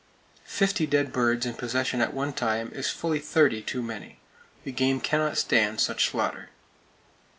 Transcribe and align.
Fifty 0.47 0.87
dead 0.87 1.13
birds 1.13 1.45
in 1.45 1.53
possession 1.53 2.01
at 2.01 2.11
one 2.11 2.33
time 2.33 2.71
is 2.73 2.89
fully 2.89 3.19
thirty 3.19 3.61
too 3.61 3.83
many. 3.83 4.17
The 4.63 4.71
game 4.71 4.99
cannot 4.99 5.37
stand 5.37 5.79
such 5.79 6.09
slaughter! 6.09 6.49